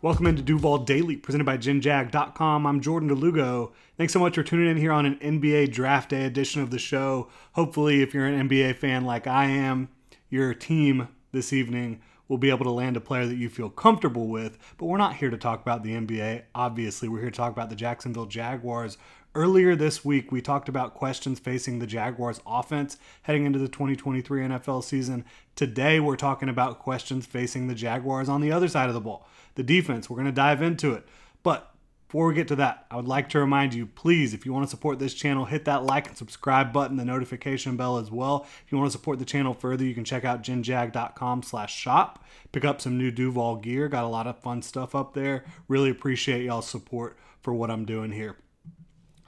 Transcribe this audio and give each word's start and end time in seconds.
Welcome 0.00 0.28
into 0.28 0.42
Duval 0.42 0.78
Daily, 0.84 1.16
presented 1.16 1.42
by 1.42 1.58
GenJag.com. 1.58 2.66
I'm 2.68 2.80
Jordan 2.80 3.08
de 3.08 3.16
Lugo. 3.16 3.72
Thanks 3.96 4.12
so 4.12 4.20
much 4.20 4.36
for 4.36 4.44
tuning 4.44 4.70
in 4.70 4.76
here 4.76 4.92
on 4.92 5.04
an 5.04 5.16
NBA 5.16 5.72
Draft 5.72 6.10
Day 6.10 6.24
edition 6.24 6.62
of 6.62 6.70
the 6.70 6.78
show. 6.78 7.28
Hopefully, 7.54 8.00
if 8.00 8.14
you're 8.14 8.24
an 8.24 8.48
NBA 8.48 8.76
fan 8.76 9.04
like 9.04 9.26
I 9.26 9.46
am, 9.46 9.88
your 10.30 10.54
team 10.54 11.08
this 11.32 11.52
evening 11.52 12.00
will 12.28 12.38
be 12.38 12.48
able 12.48 12.62
to 12.62 12.70
land 12.70 12.96
a 12.96 13.00
player 13.00 13.26
that 13.26 13.38
you 13.38 13.48
feel 13.48 13.70
comfortable 13.70 14.28
with. 14.28 14.56
But 14.76 14.86
we're 14.86 14.98
not 14.98 15.16
here 15.16 15.30
to 15.30 15.36
talk 15.36 15.62
about 15.62 15.82
the 15.82 15.94
NBA. 15.94 16.44
Obviously, 16.54 17.08
we're 17.08 17.22
here 17.22 17.30
to 17.30 17.36
talk 17.36 17.50
about 17.50 17.68
the 17.68 17.74
Jacksonville 17.74 18.26
Jaguars. 18.26 18.98
Earlier 19.38 19.76
this 19.76 20.04
week, 20.04 20.32
we 20.32 20.42
talked 20.42 20.68
about 20.68 20.94
questions 20.94 21.38
facing 21.38 21.78
the 21.78 21.86
Jaguars 21.86 22.40
offense 22.44 22.96
heading 23.22 23.44
into 23.44 23.60
the 23.60 23.68
2023 23.68 24.40
NFL 24.40 24.82
season. 24.82 25.24
Today, 25.54 26.00
we're 26.00 26.16
talking 26.16 26.48
about 26.48 26.80
questions 26.80 27.24
facing 27.24 27.68
the 27.68 27.74
Jaguars 27.76 28.28
on 28.28 28.40
the 28.40 28.50
other 28.50 28.66
side 28.66 28.88
of 28.88 28.94
the 28.94 29.00
ball 29.00 29.28
the 29.54 29.62
defense. 29.62 30.10
We're 30.10 30.16
going 30.16 30.26
to 30.26 30.32
dive 30.32 30.60
into 30.60 30.92
it. 30.92 31.06
But 31.44 31.72
before 32.08 32.26
we 32.26 32.34
get 32.34 32.48
to 32.48 32.56
that, 32.56 32.86
I 32.90 32.96
would 32.96 33.06
like 33.06 33.28
to 33.28 33.38
remind 33.38 33.74
you, 33.74 33.86
please, 33.86 34.34
if 34.34 34.44
you 34.44 34.52
want 34.52 34.66
to 34.66 34.70
support 34.70 34.98
this 34.98 35.14
channel, 35.14 35.44
hit 35.44 35.66
that 35.66 35.84
like 35.84 36.08
and 36.08 36.16
subscribe 36.16 36.72
button, 36.72 36.96
the 36.96 37.04
notification 37.04 37.76
bell 37.76 37.98
as 37.98 38.10
well. 38.10 38.44
If 38.66 38.72
you 38.72 38.78
want 38.78 38.90
to 38.90 38.98
support 38.98 39.20
the 39.20 39.24
channel 39.24 39.54
further, 39.54 39.84
you 39.84 39.94
can 39.94 40.04
check 40.04 40.24
out 40.24 40.42
genjag.com 40.42 41.44
slash 41.44 41.76
shop. 41.76 42.24
Pick 42.50 42.64
up 42.64 42.80
some 42.80 42.98
new 42.98 43.12
Duval 43.12 43.58
gear. 43.58 43.86
Got 43.88 44.02
a 44.02 44.08
lot 44.08 44.26
of 44.26 44.36
fun 44.36 44.62
stuff 44.62 44.96
up 44.96 45.14
there. 45.14 45.44
Really 45.68 45.90
appreciate 45.90 46.44
y'all's 46.44 46.66
support 46.66 47.16
for 47.40 47.54
what 47.54 47.70
I'm 47.70 47.84
doing 47.84 48.10
here. 48.10 48.34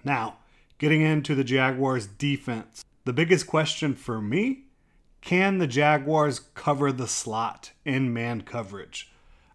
Now, 0.05 0.39
getting 0.79 1.03
into 1.03 1.35
the 1.35 1.45
Jaguars 1.45 2.07
defense. 2.07 2.85
The 3.05 3.13
biggest 3.13 3.47
question 3.47 3.95
for 3.95 4.21
me, 4.21 4.65
can 5.21 5.59
the 5.59 5.67
Jaguars 5.67 6.41
cover 6.55 6.93
the 6.93 7.09
slot 7.09 7.73
in 7.85 8.13
man 8.13 8.43
coverage? 8.43 9.13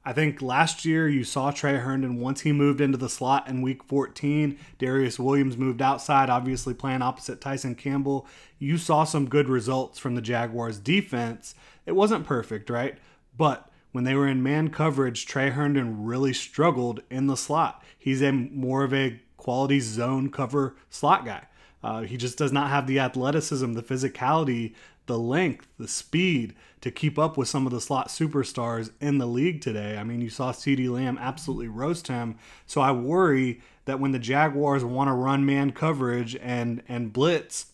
I 0.07 0.13
think 0.13 0.39
last 0.39 0.85
year 0.85 1.09
you 1.09 1.23
saw 1.23 1.49
Tre 1.49 1.77
Herndon 1.77 2.19
once 2.19 2.41
he 2.41 2.51
moved 2.51 2.79
into 2.79 2.97
the 2.97 3.09
slot 3.09 3.47
in 3.47 3.63
week 3.63 3.83
14. 3.83 4.55
Darious 4.77 5.17
Williams 5.17 5.57
moved 5.57 5.81
outside, 5.81 6.29
obviously 6.29 6.75
playing 6.75 7.01
opposite 7.01 7.41
Tyson 7.41 7.73
Campbell. 7.73 8.27
You 8.59 8.77
saw 8.77 9.03
some 9.03 9.27
good 9.27 9.49
results 9.49 9.97
from 9.97 10.13
the 10.13 10.21
Jaguars 10.21 10.77
defense. 10.77 11.55
It 11.87 11.93
wasn't 11.93 12.27
perfect, 12.27 12.69
right? 12.69 12.99
But 13.35 13.67
when 13.93 14.03
they 14.03 14.13
were 14.13 14.27
in 14.27 14.43
man 14.43 14.69
coverage, 14.69 15.25
Tre 15.25 15.49
Herndon 15.49 16.03
really 16.03 16.33
struggled 16.33 17.01
in 17.09 17.25
the 17.25 17.37
slot. 17.37 17.83
He's 17.97 18.21
a 18.21 18.31
more 18.31 18.83
of 18.83 18.93
a 18.93 19.19
quality 19.45 19.79
zone 19.79 20.27
cover 20.31 20.75
slot 20.89 21.23
guy. 21.23 21.43
Uh, 21.83 22.01
he 22.01 22.17
just 22.17 22.35
does 22.35 22.51
not 22.51 22.71
have 22.71 22.87
the 22.87 22.99
athleticism, 22.99 23.73
the 23.73 23.83
physicality, 23.83 24.73
the 25.05 25.19
length, 25.19 25.67
the 25.77 25.87
speed 25.87 26.55
to 26.81 26.89
keep 26.89 27.19
up 27.19 27.37
with 27.37 27.47
some 27.47 27.67
of 27.67 27.71
the 27.71 27.79
slot 27.79 28.07
superstars 28.07 28.89
in 28.99 29.19
the 29.19 29.27
league 29.27 29.61
today. 29.61 29.99
I 29.99 30.03
mean, 30.03 30.19
you 30.19 30.31
saw 30.31 30.51
CeeDee 30.51 30.89
Lamb 30.89 31.19
absolutely 31.21 31.67
roast 31.67 32.07
him. 32.07 32.39
So 32.65 32.81
I 32.81 32.91
worry 32.91 33.61
that 33.85 33.99
when 33.99 34.13
the 34.13 34.17
Jaguars 34.17 34.83
want 34.83 35.09
to 35.09 35.13
run 35.13 35.45
man 35.45 35.73
coverage 35.73 36.35
and 36.37 36.81
and 36.89 37.13
blitz 37.13 37.67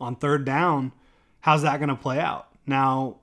on 0.00 0.16
third 0.16 0.46
down, 0.46 0.92
how's 1.40 1.60
that 1.60 1.76
going 1.76 1.90
to 1.90 1.94
play 1.94 2.20
out? 2.20 2.48
Now, 2.66 3.16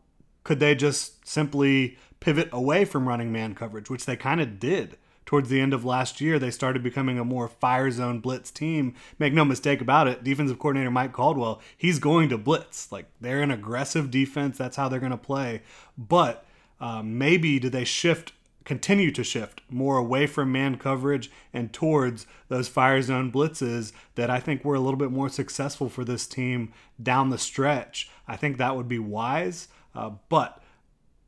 could 0.44 0.60
they 0.60 0.76
just 0.76 1.28
simply 1.28 1.98
pivot 2.20 2.50
away 2.52 2.86
from 2.86 3.08
running 3.08 3.32
man 3.32 3.56
coverage, 3.56 3.90
which 3.90 4.06
they 4.06 4.16
kind 4.16 4.40
of 4.40 4.60
did 4.60 4.98
towards 5.26 5.50
the 5.50 5.62
end 5.62 5.74
of 5.74 5.86
last 5.86 6.20
year, 6.22 6.40
they 6.40 6.52
started 6.52 6.84
becoming 6.84 7.18
a 7.18 7.26
more 7.26 7.48
fire 7.48 7.92
zone 7.92 8.20
blitz 8.20 8.52
team. 8.52 8.96
Make 9.20 9.34
no 9.34 9.46
mistake 9.46 9.82
about 9.82 10.08
it, 10.08 10.24
defensive 10.24 10.60
coordinator 10.60 10.92
Mike 10.92 11.14
Caldwell, 11.14 11.62
he's 11.78 12.00
going 12.00 12.30
to 12.30 12.38
blitz. 12.38 12.92
Like 12.92 13.06
they're 13.20 13.42
an 13.42 13.52
aggressive 13.52 14.12
defense. 14.12 14.58
That's 14.58 14.78
how 14.78 14.90
they're 14.90 15.00
going 15.00 15.12
to 15.12 15.18
play. 15.18 15.62
But 15.98 16.46
um, 16.80 17.18
maybe 17.18 17.60
do 17.60 17.70
they 17.70 17.86
shift 17.86 18.34
continue 18.64 19.12
to 19.12 19.24
shift 19.24 19.62
more 19.70 19.98
away 19.98 20.28
from 20.28 20.52
man 20.52 20.78
coverage 20.78 21.32
and 21.52 21.74
towards 21.74 22.28
those 22.48 22.68
fire 22.68 23.02
zone 23.02 23.32
blitzes 23.32 23.92
that 24.16 24.30
I 24.30 24.40
think 24.40 24.64
were 24.64 24.76
a 24.76 24.80
little 24.80 25.00
bit 25.00 25.12
more 25.12 25.30
successful 25.30 25.90
for 25.90 26.06
this 26.06 26.28
team 26.28 26.72
down 27.02 27.32
the 27.32 27.38
stretch. 27.38 28.10
I 28.28 28.36
think 28.36 28.58
that 28.58 28.76
would 28.76 28.88
be 28.88 29.00
wise. 29.00 29.68
Uh, 29.96 30.12
but 30.30 30.61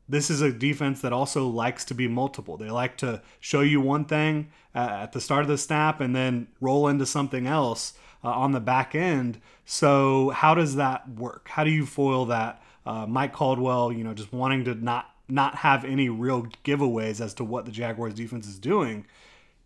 this 0.08 0.30
is 0.30 0.42
a 0.42 0.52
defense 0.52 1.00
that 1.00 1.12
also 1.12 1.46
likes 1.46 1.84
to 1.86 1.94
be 1.94 2.08
multiple. 2.08 2.56
They 2.56 2.70
like 2.70 2.96
to 2.98 3.22
show 3.40 3.60
you 3.60 3.80
one 3.80 4.04
thing 4.04 4.50
at 4.74 5.12
the 5.12 5.20
start 5.20 5.42
of 5.42 5.48
the 5.48 5.58
snap 5.58 6.00
and 6.00 6.14
then 6.14 6.48
roll 6.60 6.88
into 6.88 7.06
something 7.06 7.46
else 7.46 7.94
uh, 8.22 8.28
on 8.28 8.52
the 8.52 8.60
back 8.60 8.94
end. 8.94 9.40
So, 9.64 10.30
how 10.30 10.54
does 10.54 10.76
that 10.76 11.08
work? 11.08 11.48
How 11.48 11.64
do 11.64 11.70
you 11.70 11.86
foil 11.86 12.26
that? 12.26 12.62
Uh, 12.86 13.06
Mike 13.06 13.32
Caldwell, 13.32 13.92
you 13.92 14.04
know, 14.04 14.12
just 14.12 14.32
wanting 14.32 14.64
to 14.64 14.74
not 14.74 15.10
not 15.26 15.54
have 15.56 15.86
any 15.86 16.10
real 16.10 16.46
giveaways 16.64 17.18
as 17.18 17.32
to 17.34 17.44
what 17.44 17.64
the 17.64 17.72
Jaguars 17.72 18.12
defense 18.12 18.46
is 18.46 18.58
doing. 18.58 19.06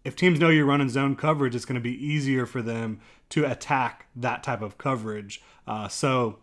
If 0.05 0.15
teams 0.15 0.39
know 0.39 0.51
you're 0.51 0.65
running 0.65 0.89
zone 0.89 1.17
coverage, 1.17 1.57
it's 1.57 1.65
going 1.65 1.75
to 1.75 1.81
be 1.81 2.05
easier 2.05 2.47
for 2.47 2.63
them 2.63 3.01
to 3.31 3.45
attack 3.45 4.07
that 4.15 4.45
type 4.45 4.63
of 4.63 4.79
coverage. 4.79 5.43
Uh, 5.67 5.89
so 5.89 6.39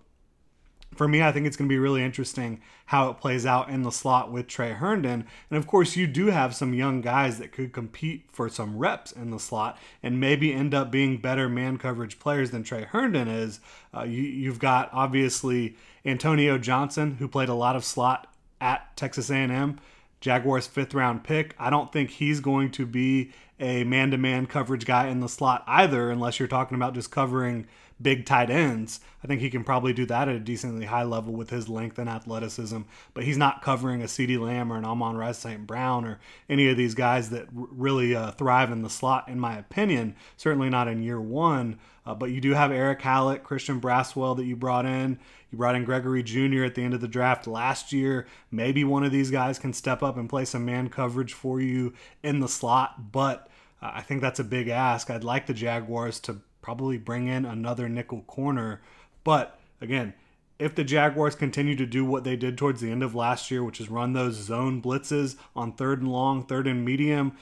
for 0.95 1.07
me, 1.07 1.21
I 1.21 1.31
think 1.31 1.45
it's 1.45 1.57
going 1.57 1.67
to 1.67 1.73
be 1.73 1.79
really 1.79 2.03
interesting 2.03 2.61
how 2.87 3.09
it 3.09 3.19
plays 3.19 3.45
out 3.45 3.69
in 3.69 3.83
the 3.83 3.91
slot 3.91 4.31
with 4.31 4.47
Tre 4.47 4.71
Herndon. 4.71 5.25
And 5.49 5.57
of 5.57 5.67
course, 5.67 5.95
you 5.95 6.07
do 6.07 6.27
have 6.27 6.55
some 6.55 6.73
young 6.73 7.01
guys 7.01 7.39
that 7.39 7.51
could 7.51 7.73
compete 7.73 8.25
for 8.31 8.49
some 8.49 8.77
reps 8.77 9.11
in 9.11 9.31
the 9.31 9.39
slot 9.39 9.77
and 10.01 10.19
maybe 10.19 10.53
end 10.53 10.73
up 10.73 10.91
being 10.91 11.17
better 11.17 11.49
man 11.49 11.77
coverage 11.77 12.19
players 12.19 12.51
than 12.51 12.63
Tre 12.63 12.83
Herndon 12.83 13.27
is. 13.27 13.59
Uh, 13.95 14.03
you, 14.03 14.49
have 14.49 14.59
got 14.59 14.89
obviously 14.93 15.75
Antonio 16.05 16.57
Johnson, 16.57 17.15
who 17.15 17.27
played 17.27 17.49
a 17.49 17.53
lot 17.53 17.75
of 17.75 17.83
slot 17.83 18.31
at 18.61 18.95
Texas 18.95 19.29
A&M. 19.29 19.79
Jaguars 20.21 20.65
fifth 20.65 20.93
round 20.93 21.23
pick. 21.23 21.55
I 21.59 21.69
don't 21.69 21.91
think 21.91 22.09
he's 22.09 22.39
going 22.39 22.71
to 22.71 22.85
be 22.85 23.31
a 23.59 23.83
man 23.83 24.11
to 24.11 24.17
man 24.17 24.47
coverage 24.47 24.85
guy 24.85 25.07
in 25.07 25.19
the 25.19 25.29
slot 25.29 25.63
either, 25.67 26.09
unless 26.09 26.39
you're 26.39 26.47
talking 26.47 26.75
about 26.75 26.93
just 26.93 27.11
covering 27.11 27.67
big 28.01 28.25
tight 28.25 28.49
ends. 28.49 28.99
I 29.23 29.27
think 29.27 29.41
he 29.41 29.49
can 29.49 29.63
probably 29.63 29.93
do 29.93 30.05
that 30.05 30.27
at 30.27 30.35
a 30.35 30.39
decently 30.39 30.85
high 30.85 31.03
level 31.03 31.33
with 31.33 31.49
his 31.49 31.69
length 31.69 31.97
and 31.97 32.09
athleticism, 32.09 32.81
but 33.13 33.23
he's 33.23 33.37
not 33.37 33.61
covering 33.61 34.01
a 34.01 34.05
CeeDee 34.05 34.39
Lamb 34.39 34.71
or 34.71 34.77
an 34.77 34.85
Amon-Ra 34.85 35.31
St. 35.31 35.65
Brown 35.65 36.05
or 36.05 36.19
any 36.49 36.69
of 36.69 36.77
these 36.77 36.93
guys 36.93 37.29
that 37.29 37.47
really 37.51 38.15
uh, 38.15 38.31
thrive 38.31 38.71
in 38.71 38.81
the 38.81 38.89
slot, 38.89 39.27
in 39.27 39.39
my 39.39 39.57
opinion. 39.57 40.15
Certainly 40.37 40.69
not 40.69 40.87
in 40.87 41.01
year 41.01 41.21
one. 41.21 41.79
Uh, 42.05 42.13
but 42.13 42.29
you 42.29 42.39
do 42.39 42.51
have 42.51 42.71
Erick 42.71 43.01
Hallett, 43.01 43.43
Christian 43.43 43.81
Braswell 43.81 44.37
that 44.37 44.45
you 44.45 44.55
brought 44.55 44.85
in. 44.85 45.17
You 45.51 45.57
brought 45.57 45.75
in 45.75 45.85
Gregory 45.85 46.21
Jr. 46.21 46.63
at 46.63 46.75
the 46.75 46.83
end 46.83 46.93
of 46.93 47.01
the 47.01 47.07
draft 47.07 47.47
last 47.47 47.91
year. 47.91 48.27
Maybe 48.51 48.83
one 48.83 49.03
of 49.03 49.11
these 49.11 49.31
guys 49.31 49.57
can 49.57 49.73
step 49.73 50.03
up 50.03 50.17
and 50.17 50.29
play 50.29 50.45
some 50.45 50.65
man 50.65 50.89
coverage 50.89 51.33
for 51.33 51.59
you 51.59 51.93
in 52.21 52.41
the 52.41 52.47
slot, 52.47 53.11
but 53.11 53.47
uh, 53.81 53.91
I 53.95 54.01
think 54.01 54.21
that's 54.21 54.39
a 54.39 54.43
big 54.43 54.67
ask. 54.67 55.09
I'd 55.09 55.23
like 55.23 55.47
the 55.47 55.53
Jaguars 55.53 56.19
to 56.21 56.41
probably 56.65 56.97
bring 56.97 57.27
in 57.27 57.45
another 57.45 57.87
nickel 57.87 58.21
corner. 58.21 58.81
But 59.23 59.59
again, 59.79 60.15
if 60.57 60.73
the 60.73 60.83
Jaguars 60.83 61.35
continue 61.35 61.75
to 61.75 61.85
do 61.85 62.03
what 62.03 62.23
they 62.23 62.35
did 62.35 62.57
towards 62.57 62.81
the 62.81 62.89
end 62.89 63.03
of 63.03 63.13
last 63.13 63.51
year, 63.51 63.63
which 63.63 63.79
is 63.79 63.87
run 63.87 64.13
those 64.13 64.33
zone 64.33 64.81
blitzes 64.81 65.35
on 65.55 65.73
third 65.73 66.01
and 66.01 66.11
long, 66.11 66.43
third 66.43 66.65
and 66.65 66.83
medium, 66.83 67.37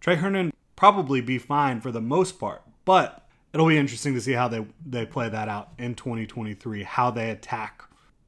Tre 0.00 0.14
Herndon 0.14 0.52
probably 0.76 1.20
be 1.20 1.38
fine 1.38 1.80
for 1.80 1.90
the 1.90 2.00
most 2.00 2.38
part. 2.38 2.62
But 2.84 3.26
it'll 3.52 3.66
be 3.66 3.76
interesting 3.76 4.14
to 4.14 4.20
see 4.20 4.34
how 4.34 4.46
they 4.46 4.64
they 4.86 5.04
play 5.04 5.28
that 5.28 5.48
out 5.48 5.72
in 5.76 5.96
2023, 5.96 6.84
how 6.84 7.10
they 7.10 7.30
attack 7.30 7.82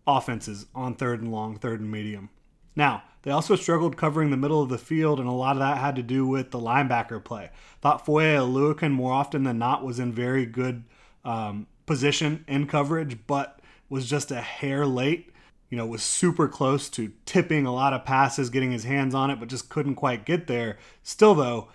offenses 0.04 0.66
on 0.74 0.96
third 0.96 1.22
and 1.22 1.30
long, 1.30 1.58
third 1.58 1.78
and 1.78 1.92
medium. 1.92 2.28
Now, 2.76 3.02
they 3.22 3.30
also 3.30 3.54
struggled 3.56 3.96
covering 3.96 4.30
the 4.30 4.36
middle 4.36 4.62
of 4.62 4.70
the 4.70 4.78
field, 4.78 5.20
and 5.20 5.28
a 5.28 5.32
lot 5.32 5.56
of 5.56 5.60
that 5.60 5.78
had 5.78 5.96
to 5.96 6.02
do 6.02 6.26
with 6.26 6.50
the 6.50 6.58
linebacker 6.58 7.22
play. 7.22 7.50
Thought 7.80 8.06
Foye 8.06 8.36
Oluokun 8.36 8.92
more 8.92 9.12
often 9.12 9.44
than 9.44 9.58
not 9.58 9.84
was 9.84 9.98
in 9.98 10.12
very 10.12 10.46
good 10.46 10.84
um, 11.24 11.66
position 11.84 12.44
in 12.48 12.66
coverage, 12.66 13.18
but 13.26 13.60
was 13.88 14.08
just 14.08 14.30
a 14.30 14.40
hair 14.40 14.86
late. 14.86 15.32
You 15.68 15.76
know, 15.76 15.86
was 15.86 16.02
super 16.02 16.48
close 16.48 16.88
to 16.90 17.12
tipping 17.26 17.66
a 17.66 17.74
lot 17.74 17.92
of 17.92 18.04
passes, 18.04 18.50
getting 18.50 18.72
his 18.72 18.84
hands 18.84 19.14
on 19.14 19.30
it, 19.30 19.38
but 19.38 19.48
just 19.48 19.68
couldn't 19.68 19.94
quite 19.94 20.24
get 20.24 20.46
there. 20.46 20.78
Still, 21.02 21.34
though, 21.34 21.68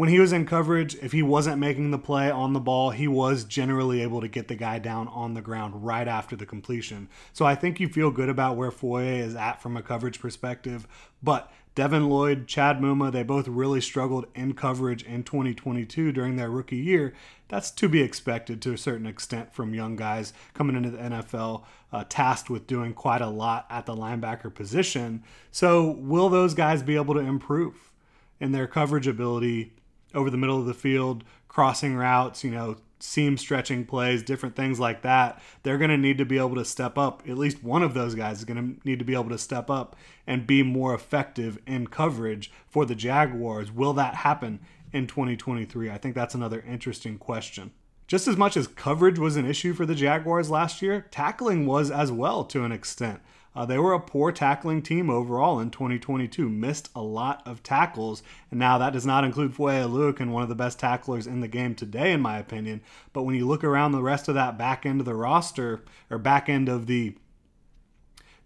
when 0.00 0.08
he 0.08 0.18
was 0.18 0.32
in 0.32 0.46
coverage, 0.46 0.94
if 1.02 1.12
he 1.12 1.22
wasn't 1.22 1.58
making 1.58 1.90
the 1.90 1.98
play 1.98 2.30
on 2.30 2.54
the 2.54 2.58
ball, 2.58 2.88
he 2.88 3.06
was 3.06 3.44
generally 3.44 4.00
able 4.00 4.22
to 4.22 4.28
get 4.28 4.48
the 4.48 4.54
guy 4.54 4.78
down 4.78 5.06
on 5.08 5.34
the 5.34 5.42
ground 5.42 5.84
right 5.84 6.08
after 6.08 6.34
the 6.34 6.46
completion. 6.46 7.06
So 7.34 7.44
I 7.44 7.54
think 7.54 7.78
you 7.78 7.86
feel 7.86 8.10
good 8.10 8.30
about 8.30 8.56
where 8.56 8.70
Foye 8.70 9.18
is 9.18 9.36
at 9.36 9.60
from 9.60 9.76
a 9.76 9.82
coverage 9.82 10.18
perspective. 10.18 10.88
But 11.22 11.52
Devin 11.74 12.08
Lloyd, 12.08 12.48
Chad 12.48 12.80
Muma, 12.80 13.12
they 13.12 13.22
both 13.22 13.46
really 13.46 13.82
struggled 13.82 14.24
in 14.34 14.54
coverage 14.54 15.02
in 15.02 15.22
2022 15.22 16.12
during 16.12 16.36
their 16.36 16.48
rookie 16.48 16.78
year. 16.78 17.12
That's 17.48 17.70
to 17.72 17.86
be 17.86 18.00
expected 18.00 18.62
to 18.62 18.72
a 18.72 18.78
certain 18.78 19.06
extent 19.06 19.52
from 19.52 19.74
young 19.74 19.96
guys 19.96 20.32
coming 20.54 20.76
into 20.76 20.92
the 20.92 20.96
NFL, 20.96 21.64
uh, 21.92 22.04
tasked 22.08 22.48
with 22.48 22.66
doing 22.66 22.94
quite 22.94 23.20
a 23.20 23.28
lot 23.28 23.66
at 23.68 23.84
the 23.84 23.94
linebacker 23.94 24.54
position. 24.54 25.24
So, 25.50 25.90
will 25.90 26.30
those 26.30 26.54
guys 26.54 26.82
be 26.82 26.96
able 26.96 27.12
to 27.12 27.20
improve 27.20 27.92
in 28.40 28.52
their 28.52 28.66
coverage 28.66 29.06
ability 29.06 29.74
over 30.14 30.30
the 30.30 30.36
middle 30.36 30.58
of 30.58 30.66
the 30.66 30.74
field, 30.74 31.24
crossing 31.48 31.96
routes, 31.96 32.44
you 32.44 32.50
know, 32.50 32.76
seam 33.00 33.36
stretching 33.36 33.84
plays, 33.84 34.22
different 34.22 34.54
things 34.54 34.78
like 34.78 35.02
that, 35.02 35.40
they're 35.62 35.78
going 35.78 35.90
to 35.90 35.96
need 35.96 36.18
to 36.18 36.24
be 36.24 36.38
able 36.38 36.54
to 36.54 36.64
step 36.64 36.98
up. 36.98 37.22
At 37.28 37.38
least 37.38 37.64
one 37.64 37.82
of 37.82 37.94
those 37.94 38.14
guys 38.14 38.38
is 38.38 38.44
going 38.44 38.78
to 38.78 38.88
need 38.88 38.98
to 38.98 39.04
be 39.04 39.14
able 39.14 39.30
to 39.30 39.38
step 39.38 39.70
up 39.70 39.96
and 40.26 40.46
be 40.46 40.62
more 40.62 40.94
effective 40.94 41.58
in 41.66 41.86
coverage 41.86 42.52
for 42.68 42.84
the 42.84 42.94
Jaguars. 42.94 43.72
Will 43.72 43.92
that 43.94 44.16
happen 44.16 44.60
in 44.92 45.06
2023? 45.06 45.90
I 45.90 45.98
think 45.98 46.14
that's 46.14 46.34
another 46.34 46.62
interesting 46.68 47.18
question. 47.18 47.72
Just 48.06 48.26
as 48.26 48.36
much 48.36 48.56
as 48.56 48.66
coverage 48.66 49.18
was 49.18 49.36
an 49.36 49.46
issue 49.46 49.72
for 49.72 49.86
the 49.86 49.94
Jaguars 49.94 50.50
last 50.50 50.82
year, 50.82 51.06
tackling 51.10 51.64
was 51.64 51.90
as 51.90 52.10
well 52.10 52.44
to 52.44 52.64
an 52.64 52.72
extent. 52.72 53.20
Uh, 53.54 53.66
they 53.66 53.78
were 53.78 53.92
a 53.92 54.00
poor 54.00 54.30
tackling 54.30 54.80
team 54.80 55.10
overall 55.10 55.58
in 55.58 55.70
2022, 55.70 56.48
missed 56.48 56.88
a 56.94 57.02
lot 57.02 57.42
of 57.44 57.62
tackles, 57.62 58.22
and 58.50 58.60
now 58.60 58.78
that 58.78 58.92
does 58.92 59.04
not 59.04 59.24
include 59.24 59.54
Foye 59.54 59.82
Oluokun, 59.82 60.30
one 60.30 60.44
of 60.44 60.48
the 60.48 60.54
best 60.54 60.78
tacklers 60.78 61.26
in 61.26 61.40
the 61.40 61.48
game 61.48 61.74
today, 61.74 62.12
in 62.12 62.20
my 62.20 62.38
opinion. 62.38 62.80
But 63.12 63.22
when 63.22 63.34
you 63.34 63.46
look 63.46 63.64
around 63.64 63.92
the 63.92 64.02
rest 64.02 64.28
of 64.28 64.34
that 64.34 64.56
back 64.56 64.86
end 64.86 65.00
of 65.00 65.06
the 65.06 65.14
roster, 65.14 65.82
or 66.08 66.18
back 66.18 66.48
end 66.48 66.68
of 66.68 66.86
the 66.86 67.16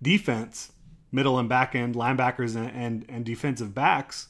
defense, 0.00 0.72
middle 1.12 1.38
and 1.38 1.48
back 1.48 1.74
end 1.74 1.94
linebackers 1.94 2.56
and, 2.56 2.70
and, 2.70 3.04
and 3.08 3.24
defensive 3.24 3.74
backs, 3.74 4.28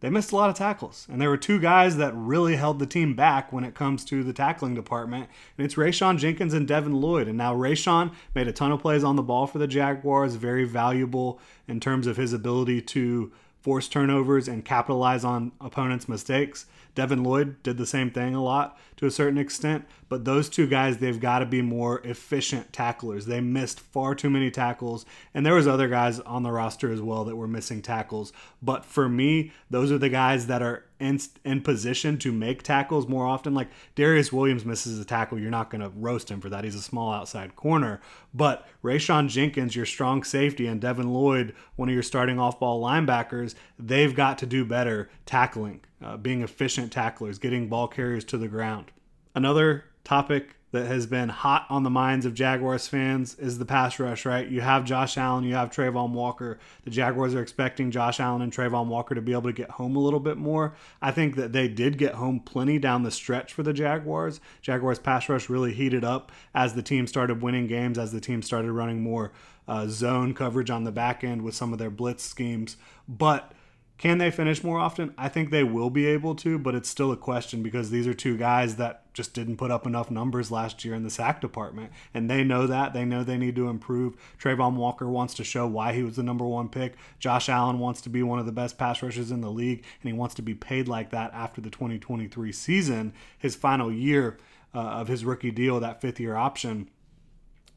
they 0.00 0.10
missed 0.10 0.32
a 0.32 0.36
lot 0.36 0.50
of 0.50 0.56
tackles. 0.56 1.06
And 1.10 1.20
there 1.20 1.28
were 1.28 1.36
two 1.36 1.58
guys 1.58 1.96
that 1.96 2.14
really 2.14 2.56
held 2.56 2.78
the 2.78 2.86
team 2.86 3.14
back 3.14 3.52
when 3.52 3.64
it 3.64 3.74
comes 3.74 4.04
to 4.06 4.22
the 4.22 4.32
tackling 4.32 4.74
department. 4.74 5.28
And 5.56 5.64
it's 5.64 5.74
Rayshawn 5.74 6.18
Jenkins 6.18 6.54
and 6.54 6.68
Devin 6.68 7.00
Lloyd. 7.00 7.26
And 7.26 7.36
now 7.36 7.54
Rayshawn 7.54 8.12
made 8.34 8.46
a 8.46 8.52
ton 8.52 8.72
of 8.72 8.80
plays 8.80 9.02
on 9.02 9.16
the 9.16 9.22
ball 9.22 9.46
for 9.46 9.58
the 9.58 9.66
Jaguars, 9.66 10.36
very 10.36 10.64
valuable 10.64 11.40
in 11.66 11.80
terms 11.80 12.06
of 12.06 12.16
his 12.16 12.32
ability 12.32 12.80
to 12.82 13.32
force 13.60 13.88
turnovers 13.88 14.46
and 14.46 14.64
capitalize 14.64 15.24
on 15.24 15.52
opponents' 15.60 16.08
mistakes. 16.08 16.66
Devin 16.98 17.22
Lloyd 17.22 17.62
did 17.62 17.78
the 17.78 17.86
same 17.86 18.10
thing 18.10 18.34
a 18.34 18.42
lot 18.42 18.76
to 18.96 19.06
a 19.06 19.10
certain 19.12 19.38
extent, 19.38 19.84
but 20.08 20.24
those 20.24 20.48
two 20.48 20.66
guys, 20.66 20.98
they've 20.98 21.20
got 21.20 21.38
to 21.38 21.46
be 21.46 21.62
more 21.62 22.00
efficient 22.00 22.72
tacklers. 22.72 23.26
They 23.26 23.40
missed 23.40 23.78
far 23.78 24.16
too 24.16 24.28
many 24.28 24.50
tackles, 24.50 25.06
and 25.32 25.46
there 25.46 25.54
was 25.54 25.68
other 25.68 25.86
guys 25.86 26.18
on 26.18 26.42
the 26.42 26.50
roster 26.50 26.90
as 26.90 27.00
well 27.00 27.22
that 27.26 27.36
were 27.36 27.46
missing 27.46 27.82
tackles. 27.82 28.32
But 28.60 28.84
for 28.84 29.08
me, 29.08 29.52
those 29.70 29.92
are 29.92 29.98
the 29.98 30.08
guys 30.08 30.48
that 30.48 30.60
are 30.60 30.86
in, 31.00 31.20
in 31.44 31.60
position 31.62 32.18
to 32.18 32.32
make 32.32 32.62
tackles 32.62 33.08
more 33.08 33.26
often. 33.26 33.54
Like 33.54 33.68
Darious 33.96 34.32
Williams 34.32 34.64
misses 34.64 34.98
a 34.98 35.04
tackle, 35.04 35.38
you're 35.38 35.50
not 35.50 35.70
going 35.70 35.80
to 35.80 35.90
roast 35.90 36.30
him 36.30 36.40
for 36.40 36.48
that. 36.50 36.64
He's 36.64 36.74
a 36.74 36.82
small 36.82 37.12
outside 37.12 37.56
corner. 37.56 38.00
But 38.34 38.66
Rayshawn 38.82 39.28
Jenkins, 39.28 39.76
your 39.76 39.86
strong 39.86 40.22
safety, 40.24 40.66
and 40.66 40.80
Devin 40.80 41.12
Lloyd, 41.12 41.54
one 41.76 41.88
of 41.88 41.94
your 41.94 42.02
starting 42.02 42.38
off 42.38 42.60
ball 42.60 42.82
linebackers, 42.82 43.54
they've 43.78 44.14
got 44.14 44.38
to 44.38 44.46
do 44.46 44.64
better 44.64 45.10
tackling 45.26 45.80
uh, 46.02 46.16
being 46.16 46.42
efficient 46.42 46.92
tacklers, 46.92 47.38
getting 47.38 47.68
ball 47.68 47.88
carriers 47.88 48.24
to 48.24 48.38
the 48.38 48.48
ground. 48.48 48.92
Another 49.34 49.84
topic 50.04 50.56
that 50.70 50.86
has 50.86 51.06
been 51.06 51.30
hot 51.30 51.66
on 51.70 51.82
the 51.82 51.90
minds 51.90 52.26
of 52.26 52.34
Jaguars 52.34 52.86
fans 52.86 53.34
is 53.38 53.58
the 53.58 53.64
pass 53.64 53.98
rush, 53.98 54.26
right? 54.26 54.46
You 54.46 54.60
have 54.60 54.84
Josh 54.84 55.16
Allen, 55.16 55.44
you 55.44 55.54
have 55.54 55.70
Travon 55.70 56.10
Walker. 56.10 56.58
The 56.84 56.90
Jaguars 56.90 57.34
are 57.34 57.40
expecting 57.40 57.90
Josh 57.90 58.20
Allen 58.20 58.42
and 58.42 58.52
Travon 58.52 58.86
Walker 58.86 59.14
to 59.14 59.22
be 59.22 59.32
able 59.32 59.44
to 59.44 59.52
get 59.52 59.70
home 59.70 59.96
a 59.96 60.00
little 60.00 60.20
bit 60.20 60.36
more. 60.36 60.74
I 61.00 61.10
think 61.10 61.36
that 61.36 61.52
they 61.52 61.68
did 61.68 61.96
get 61.96 62.14
home 62.14 62.40
plenty 62.40 62.78
down 62.78 63.02
the 63.02 63.10
stretch 63.10 63.52
for 63.52 63.62
the 63.62 63.72
Jaguars. 63.72 64.40
Jaguars 64.60 64.98
pass 64.98 65.28
rush 65.28 65.48
really 65.48 65.72
heated 65.72 66.04
up 66.04 66.30
as 66.54 66.74
the 66.74 66.82
team 66.82 67.06
started 67.06 67.40
winning 67.40 67.66
games, 67.66 67.98
as 67.98 68.12
the 68.12 68.20
team 68.20 68.42
started 68.42 68.72
running 68.72 69.02
more 69.02 69.32
uh, 69.66 69.86
zone 69.86 70.34
coverage 70.34 70.70
on 70.70 70.84
the 70.84 70.92
back 70.92 71.24
end 71.24 71.42
with 71.42 71.54
some 71.54 71.72
of 71.72 71.78
their 71.78 71.90
blitz 71.90 72.24
schemes. 72.24 72.76
But 73.08 73.52
can 73.98 74.18
they 74.18 74.30
finish 74.30 74.62
more 74.62 74.78
often? 74.78 75.12
I 75.18 75.28
think 75.28 75.50
they 75.50 75.64
will 75.64 75.90
be 75.90 76.06
able 76.06 76.36
to, 76.36 76.56
but 76.56 76.76
it's 76.76 76.88
still 76.88 77.10
a 77.10 77.16
question 77.16 77.64
because 77.64 77.90
these 77.90 78.06
are 78.06 78.14
two 78.14 78.36
guys 78.36 78.76
that 78.76 79.12
just 79.12 79.34
didn't 79.34 79.56
put 79.56 79.72
up 79.72 79.86
enough 79.86 80.08
numbers 80.08 80.52
last 80.52 80.84
year 80.84 80.94
in 80.94 81.02
the 81.02 81.10
sack 81.10 81.40
department. 81.40 81.90
And 82.14 82.30
they 82.30 82.44
know 82.44 82.68
that. 82.68 82.92
They 82.92 83.04
know 83.04 83.24
they 83.24 83.36
need 83.36 83.56
to 83.56 83.68
improve. 83.68 84.16
Travon 84.40 84.74
Walker 84.74 85.08
wants 85.08 85.34
to 85.34 85.44
show 85.44 85.66
why 85.66 85.94
he 85.94 86.04
was 86.04 86.14
the 86.14 86.22
number 86.22 86.46
one 86.46 86.68
pick. 86.68 86.94
Josh 87.18 87.48
Allen 87.48 87.80
wants 87.80 88.00
to 88.02 88.08
be 88.08 88.22
one 88.22 88.38
of 88.38 88.46
the 88.46 88.52
best 88.52 88.78
pass 88.78 89.02
rushers 89.02 89.32
in 89.32 89.40
the 89.40 89.50
league, 89.50 89.84
and 90.00 90.12
he 90.12 90.16
wants 90.16 90.36
to 90.36 90.42
be 90.42 90.54
paid 90.54 90.86
like 90.86 91.10
that 91.10 91.34
after 91.34 91.60
the 91.60 91.70
2023 91.70 92.52
season, 92.52 93.12
his 93.36 93.56
final 93.56 93.90
year 93.90 94.38
uh, 94.72 94.78
of 94.78 95.08
his 95.08 95.24
rookie 95.24 95.50
deal, 95.50 95.80
that 95.80 96.00
fifth 96.00 96.20
year 96.20 96.36
option. 96.36 96.88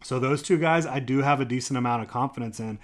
So 0.03 0.19
those 0.19 0.41
two 0.41 0.57
guys, 0.57 0.85
I 0.85 0.99
do 0.99 1.19
have 1.19 1.39
a 1.39 1.45
decent 1.45 1.77
amount 1.77 2.01
of 2.01 2.09
confidence 2.09 2.59
in, 2.59 2.79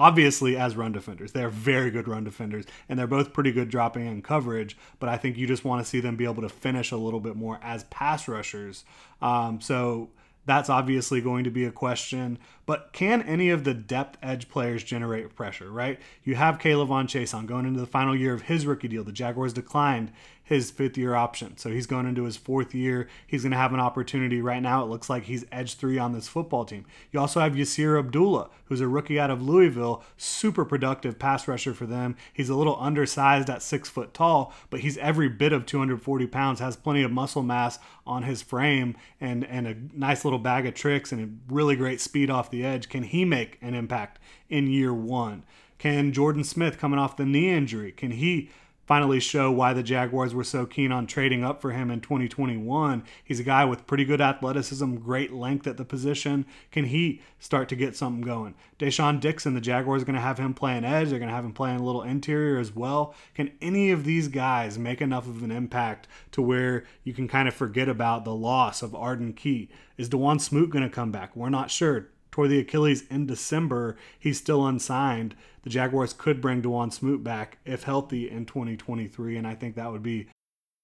obviously 0.00 0.56
as 0.56 0.76
run 0.76 0.92
defenders. 0.92 1.32
They're 1.32 1.50
very 1.50 1.90
good 1.90 2.08
run 2.08 2.24
defenders, 2.24 2.64
and 2.88 2.98
they're 2.98 3.06
both 3.06 3.34
pretty 3.34 3.52
good 3.52 3.68
dropping 3.68 4.06
in 4.06 4.22
coverage. 4.22 4.74
But 4.98 5.10
I 5.10 5.18
think 5.18 5.36
you 5.36 5.46
just 5.46 5.62
want 5.62 5.84
to 5.84 5.88
see 5.88 6.00
them 6.00 6.16
be 6.16 6.24
able 6.24 6.40
to 6.42 6.48
finish 6.48 6.90
a 6.90 6.96
little 6.96 7.20
bit 7.20 7.36
more 7.36 7.60
as 7.62 7.84
pass 7.84 8.26
rushers. 8.26 8.86
Um, 9.20 9.60
so 9.60 10.08
that's 10.46 10.70
obviously 10.70 11.20
going 11.20 11.44
to 11.44 11.50
be 11.50 11.66
a 11.66 11.70
question. 11.70 12.38
But 12.70 12.92
can 12.92 13.22
any 13.22 13.50
of 13.50 13.64
the 13.64 13.74
depth 13.74 14.16
edge 14.22 14.48
players 14.48 14.84
generate 14.84 15.34
pressure, 15.34 15.72
right? 15.72 15.98
You 16.22 16.36
have 16.36 16.60
K'Lavon 16.60 17.06
Chaisson 17.06 17.44
going 17.44 17.66
into 17.66 17.80
the 17.80 17.84
final 17.84 18.14
year 18.14 18.32
of 18.32 18.42
his 18.42 18.64
rookie 18.64 18.86
deal. 18.86 19.02
The 19.02 19.10
Jaguars 19.10 19.52
declined 19.52 20.12
his 20.50 20.72
fifth 20.72 20.98
year 20.98 21.14
option. 21.14 21.56
So 21.56 21.70
he's 21.70 21.86
going 21.86 22.06
into 22.06 22.24
his 22.24 22.36
fourth 22.36 22.74
year. 22.74 23.06
He's 23.24 23.42
going 23.42 23.52
to 23.52 23.56
have 23.56 23.72
an 23.72 23.78
opportunity 23.78 24.42
right 24.42 24.60
now. 24.60 24.82
It 24.82 24.88
looks 24.88 25.08
like 25.08 25.22
he's 25.22 25.44
edge 25.52 25.76
three 25.76 25.96
on 25.96 26.12
this 26.12 26.26
football 26.26 26.64
team. 26.64 26.86
You 27.12 27.20
also 27.20 27.38
have 27.38 27.52
Yasir 27.52 27.96
Abdullah, 27.96 28.50
who's 28.64 28.80
a 28.80 28.88
rookie 28.88 29.20
out 29.20 29.30
of 29.30 29.40
Louisville, 29.40 30.02
super 30.16 30.64
productive 30.64 31.20
pass 31.20 31.46
rusher 31.46 31.72
for 31.72 31.86
them. 31.86 32.16
He's 32.32 32.48
a 32.48 32.56
little 32.56 32.76
undersized 32.80 33.48
at 33.48 33.62
six 33.62 33.88
foot 33.88 34.12
tall, 34.12 34.52
but 34.70 34.80
he's 34.80 34.98
every 34.98 35.28
bit 35.28 35.52
of 35.52 35.66
240 35.66 36.26
pounds, 36.26 36.58
has 36.58 36.74
plenty 36.74 37.04
of 37.04 37.12
muscle 37.12 37.44
mass 37.44 37.78
on 38.04 38.24
his 38.24 38.42
frame 38.42 38.96
and, 39.20 39.44
and 39.44 39.68
a 39.68 39.76
nice 39.96 40.24
little 40.24 40.40
bag 40.40 40.66
of 40.66 40.74
tricks 40.74 41.12
and 41.12 41.22
a 41.22 41.54
really 41.54 41.76
great 41.76 42.00
speed 42.00 42.28
off 42.28 42.50
the 42.50 42.59
edge. 42.64 42.88
Can 42.88 43.02
he 43.02 43.24
make 43.24 43.58
an 43.60 43.74
impact 43.74 44.18
in 44.48 44.66
year 44.66 44.92
one? 44.94 45.44
Can 45.78 46.12
Jordan 46.12 46.44
Smith, 46.44 46.78
coming 46.78 46.98
off 46.98 47.16
the 47.16 47.24
knee 47.24 47.50
injury, 47.50 47.92
can 47.92 48.10
he 48.10 48.50
finally 48.90 49.20
show 49.20 49.52
why 49.52 49.72
the 49.72 49.84
Jaguars 49.84 50.34
were 50.34 50.42
so 50.42 50.66
keen 50.66 50.90
on 50.90 51.06
trading 51.06 51.44
up 51.44 51.60
for 51.62 51.70
him 51.70 51.92
in 51.92 52.00
2021. 52.00 53.04
He's 53.22 53.38
a 53.38 53.44
guy 53.44 53.64
with 53.64 53.86
pretty 53.86 54.04
good 54.04 54.20
athleticism, 54.20 54.96
great 54.96 55.32
length 55.32 55.68
at 55.68 55.76
the 55.76 55.84
position. 55.84 56.44
Can 56.72 56.86
he 56.86 57.22
start 57.38 57.68
to 57.68 57.76
get 57.76 57.94
something 57.94 58.20
going? 58.20 58.56
Deshaun 58.80 59.20
Dixon, 59.20 59.54
the 59.54 59.60
Jaguars 59.60 60.02
are 60.02 60.06
going 60.06 60.16
to 60.16 60.20
have 60.20 60.38
him 60.38 60.54
playing 60.54 60.84
edge. 60.84 61.10
They're 61.10 61.20
going 61.20 61.28
to 61.28 61.34
have 61.36 61.44
him 61.44 61.52
playing 61.52 61.78
a 61.78 61.84
little 61.84 62.02
interior 62.02 62.58
as 62.58 62.74
well. 62.74 63.14
Can 63.36 63.52
any 63.62 63.92
of 63.92 64.02
these 64.02 64.26
guys 64.26 64.76
make 64.76 65.00
enough 65.00 65.28
of 65.28 65.44
an 65.44 65.52
impact 65.52 66.08
to 66.32 66.42
where 66.42 66.82
you 67.04 67.12
can 67.12 67.28
kind 67.28 67.46
of 67.46 67.54
forget 67.54 67.88
about 67.88 68.24
the 68.24 68.34
loss 68.34 68.82
of 68.82 68.92
Arden 68.92 69.34
Key? 69.34 69.68
Is 69.98 70.08
Dawuane 70.08 70.40
Smoot 70.40 70.68
going 70.68 70.82
to 70.82 70.90
come 70.90 71.12
back? 71.12 71.36
We're 71.36 71.48
not 71.48 71.70
sure 71.70 72.08
tore 72.30 72.48
the 72.48 72.58
Achilles 72.58 73.04
in 73.08 73.26
December. 73.26 73.96
He's 74.18 74.38
still 74.38 74.66
unsigned. 74.66 75.34
The 75.62 75.70
Jaguars 75.70 76.12
could 76.12 76.40
bring 76.40 76.62
Dawuane 76.62 76.92
Smoot 76.92 77.22
back 77.22 77.58
if 77.64 77.84
healthy 77.84 78.30
in 78.30 78.46
2023, 78.46 79.36
and 79.36 79.46
I 79.46 79.54
think 79.54 79.74
that 79.74 79.92
would 79.92 80.02
be 80.02 80.28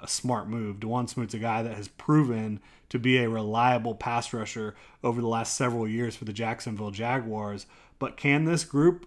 a 0.00 0.08
smart 0.08 0.48
move. 0.48 0.80
Dawuane 0.80 1.08
Smoot's 1.08 1.34
a 1.34 1.38
guy 1.38 1.62
that 1.62 1.76
has 1.76 1.88
proven 1.88 2.60
to 2.88 2.98
be 2.98 3.18
a 3.18 3.28
reliable 3.28 3.94
pass 3.94 4.32
rusher 4.32 4.74
over 5.02 5.20
the 5.20 5.28
last 5.28 5.56
several 5.56 5.88
years 5.88 6.16
for 6.16 6.24
the 6.24 6.32
Jacksonville 6.32 6.90
Jaguars. 6.90 7.66
But 7.98 8.16
can 8.16 8.44
this 8.44 8.64
group 8.64 9.06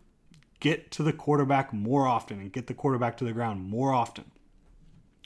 get 0.60 0.92
to 0.92 1.04
the 1.04 1.14
quarterback 1.14 1.74
more 1.74 2.08
often 2.08 2.40
and 2.40 2.52
get 2.52 2.68
the 2.68 2.74
quarterback 2.74 3.18
to 3.18 3.26
the 3.26 3.34
ground 3.34 3.70
more 3.70 3.94
often? 3.94 4.26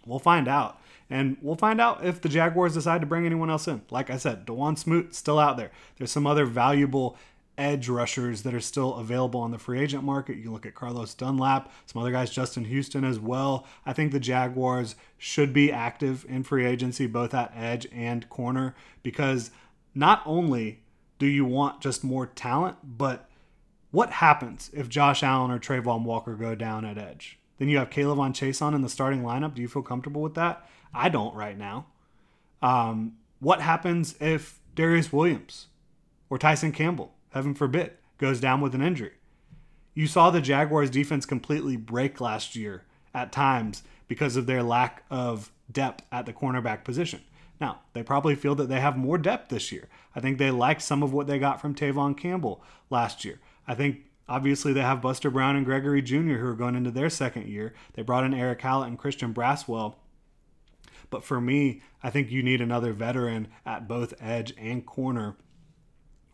We'll 0.06 0.20
find 0.20 0.48
out. 0.48 0.80
And 1.10 1.38
we'll 1.42 1.56
find 1.56 1.80
out 1.80 2.04
if 2.04 2.22
the 2.22 2.30
Jaguars 2.30 2.74
decide 2.74 3.02
to 3.02 3.08
bring 3.08 3.26
anyone 3.26 3.50
else 3.50 3.68
in. 3.68 3.82
Like 3.90 4.10
I 4.10 4.18
said, 4.18 4.46
Dawuane 4.46 4.78
Smoot 4.78 5.16
still 5.16 5.40
out 5.40 5.58
there. 5.58 5.72
There's 5.98 6.12
some 6.12 6.28
other 6.28 6.46
valuable 6.46 7.18
edge 7.58 7.90
rushers 7.90 8.44
that 8.44 8.54
are 8.54 8.60
still 8.60 8.96
available 8.96 9.40
on 9.40 9.52
the 9.52 9.58
free 9.58 9.80
agent 9.80 10.04
market. 10.04 10.38
You 10.38 10.52
look 10.52 10.66
at 10.66 10.76
Carlos 10.76 11.14
Dunlap, 11.14 11.72
some 11.86 12.02
other 12.02 12.12
guys, 12.12 12.30
Justin 12.30 12.66
Houston 12.66 13.04
as 13.04 13.20
well. 13.20 13.66
I 13.86 13.94
think 13.94 14.12
the 14.12 14.20
Jaguars 14.20 14.96
should 15.18 15.54
be 15.54 15.72
active 15.72 16.26
in 16.30 16.44
free 16.44 16.66
agency, 16.66 17.08
both 17.08 17.34
at 17.34 17.52
edge 17.56 17.88
and 17.92 18.30
corner, 18.30 18.76
because 19.02 19.52
not 19.96 20.22
only 20.26 20.84
do 21.20 21.26
you 21.26 21.46
want 21.46 21.82
just 21.82 22.04
more 22.04 22.28
talent, 22.28 22.78
but 22.84 23.30
what 23.92 24.12
happens 24.12 24.70
if 24.74 24.90
Josh 24.90 25.24
Allen 25.24 25.50
or 25.50 25.60
Travon 25.60 26.04
Walker 26.04 26.36
go 26.36 26.54
down 26.54 26.86
at 26.86 26.98
edge? 26.98 27.40
Then 27.58 27.70
you 27.70 27.80
have 27.80 27.90
K'Lavon 27.90 28.34
Chaisson 28.34 28.76
in 28.76 28.82
the 28.84 28.90
starting 28.90 29.24
lineup. 29.24 29.56
Do 29.56 29.62
you 29.62 29.68
feel 29.68 29.82
comfortable 29.82 30.22
with 30.22 30.36
that? 30.36 30.70
I 30.94 31.10
don't 31.10 31.34
right 31.34 31.58
now. 31.58 31.88
Um, 32.62 33.18
what 33.40 33.62
happens 33.62 34.16
if 34.20 34.60
Darious 34.76 35.12
Williams 35.12 35.68
or 36.30 36.38
Tyson 36.38 36.72
Campbell 36.72 37.14
heaven 37.38 37.54
forbid, 37.54 37.92
goes 38.18 38.40
down 38.40 38.62
with 38.62 38.74
an 38.74 38.82
injury. 38.82 39.14
You 39.94 40.08
saw 40.08 40.30
the 40.30 40.42
Jaguars 40.42 40.90
defense 40.90 41.26
completely 41.26 41.78
break 41.78 42.20
last 42.20 42.56
year 42.56 42.84
at 43.14 43.32
times 43.32 43.84
because 44.08 44.36
of 44.36 44.48
their 44.48 44.64
lack 44.64 45.04
of 45.12 45.52
depth 45.72 46.04
at 46.12 46.26
the 46.26 46.34
cornerback 46.34 46.84
position. 46.84 47.22
Now, 47.62 47.82
they 47.94 48.02
probably 48.02 48.34
feel 48.36 48.56
that 48.56 48.70
they 48.70 48.80
have 48.80 48.98
more 48.98 49.20
depth 49.20 49.50
this 49.50 49.72
year. 49.72 49.88
I 50.16 50.20
think 50.20 50.38
they 50.38 50.52
like 50.52 50.82
some 50.82 51.04
of 51.04 51.14
what 51.14 51.28
they 51.28 51.38
got 51.38 51.62
from 51.62 51.76
Tevaughn 51.76 52.18
Campbell 52.18 52.64
last 52.90 53.24
year. 53.24 53.40
I 53.68 53.76
think 53.76 54.02
obviously 54.28 54.74
they 54.74 54.82
have 54.82 55.02
Buster 55.02 55.30
Brown 55.30 55.56
and 55.56 55.66
Gregory 55.66 56.02
Jr. 56.02 56.38
who 56.38 56.48
are 56.48 56.56
going 56.56 56.76
into 56.76 56.92
their 56.92 57.10
second 57.10 57.48
year. 57.48 57.74
They 57.94 58.02
brought 58.02 58.24
in 58.24 58.34
Erick 58.34 58.62
Hallett 58.62 58.90
and 58.90 58.98
Christian 58.98 59.32
Braswell. 59.32 59.96
But 61.10 61.24
for 61.24 61.40
me, 61.40 61.82
I 62.02 62.10
think 62.10 62.32
you 62.32 62.44
need 62.44 62.62
another 62.62 62.94
veteran 62.94 63.48
at 63.64 63.88
both 63.88 64.14
edge 64.20 64.54
and 64.58 64.86
corner 64.86 65.38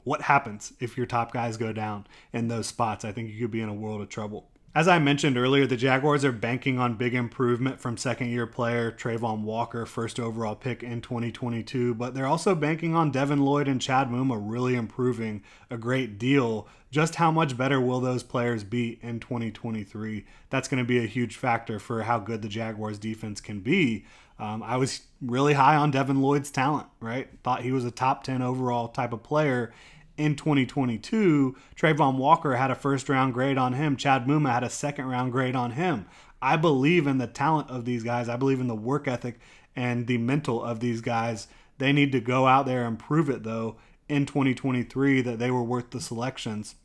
what 0.03 0.23
happens 0.23 0.73
if 0.79 0.97
your 0.97 1.05
top 1.05 1.31
guys 1.31 1.57
go 1.57 1.73
down 1.73 2.07
in 2.31 2.47
those 2.47 2.67
spots? 2.67 3.05
I 3.05 3.11
think 3.11 3.29
you 3.29 3.39
could 3.41 3.51
be 3.51 3.61
in 3.61 3.69
a 3.69 3.73
world 3.73 4.01
of 4.01 4.09
trouble. 4.09 4.49
As 4.75 4.87
I 4.87 4.97
mentioned 4.97 5.37
earlier, 5.37 5.67
the 5.67 5.77
Jaguars 5.77 6.25
are 6.25 6.31
banking 6.31 6.79
on 6.79 6.95
big 6.95 7.13
improvement 7.13 7.79
from 7.79 7.95
second 7.95 8.29
year 8.29 8.47
player 8.47 8.91
Travon 8.91 9.41
Walker, 9.41 9.85
first 9.85 10.19
overall 10.19 10.55
pick 10.55 10.81
in 10.81 10.99
2022, 10.99 11.93
but 11.93 12.15
they're 12.15 12.25
also 12.25 12.55
banking 12.55 12.95
on 12.95 13.11
Devin 13.11 13.45
Lloyd 13.45 13.67
and 13.67 13.79
Chad 13.79 14.09
Muma 14.09 14.41
really 14.41 14.73
improving 14.73 15.43
a 15.69 15.77
great 15.77 16.17
deal. 16.17 16.67
Just 16.89 17.15
how 17.15 17.29
much 17.29 17.55
better 17.55 17.79
will 17.79 17.99
those 17.99 18.23
players 18.23 18.63
be 18.63 18.97
in 19.03 19.19
2023? 19.19 20.25
That's 20.49 20.67
going 20.67 20.83
to 20.83 20.87
be 20.87 20.97
a 20.97 21.07
huge 21.07 21.35
factor 21.35 21.77
for 21.77 22.01
how 22.01 22.17
good 22.17 22.41
the 22.41 22.49
Jaguars 22.49 22.97
defense 22.97 23.41
can 23.41 23.59
be. 23.59 24.05
Um, 24.39 24.63
I 24.63 24.77
was 24.77 25.01
really 25.21 25.53
high 25.53 25.75
on 25.75 25.91
Devin 25.91 26.19
Lloyd's 26.19 26.49
talent, 26.49 26.87
right? 26.99 27.29
Thought 27.43 27.61
he 27.61 27.71
was 27.71 27.85
a 27.85 27.91
top 27.91 28.23
10 28.23 28.41
overall 28.41 28.87
type 28.87 29.13
of 29.13 29.21
player 29.21 29.71
in 30.17 30.35
2022, 30.35 31.55
Travon 31.75 32.17
Walker 32.17 32.55
had 32.55 32.71
a 32.71 32.75
first 32.75 33.09
round 33.09 33.33
grade 33.33 33.57
on 33.57 33.73
him. 33.73 33.95
Chad 33.95 34.25
Muma 34.25 34.51
had 34.53 34.63
a 34.63 34.69
second 34.69 35.05
round 35.05 35.31
grade 35.31 35.55
on 35.55 35.71
him. 35.71 36.05
I 36.41 36.57
believe 36.57 37.07
in 37.07 37.17
the 37.17 37.27
talent 37.27 37.69
of 37.69 37.85
these 37.85 38.03
guys. 38.03 38.29
I 38.29 38.35
believe 38.35 38.59
in 38.59 38.67
the 38.67 38.75
work 38.75 39.07
ethic 39.07 39.39
and 39.75 40.07
the 40.07 40.17
mental 40.17 40.63
of 40.63 40.79
these 40.79 41.01
guys. 41.01 41.47
They 41.77 41.93
need 41.93 42.11
to 42.11 42.19
go 42.19 42.47
out 42.47 42.65
there 42.65 42.85
and 42.85 42.99
prove 42.99 43.29
it, 43.29 43.43
though, 43.43 43.77
in 44.07 44.25
2023 44.25 45.21
that 45.21 45.39
they 45.39 45.49
were 45.49 45.63
worth 45.63 45.89
the 45.89 46.01
selections 46.01 46.75